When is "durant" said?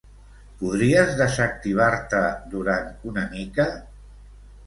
2.53-2.89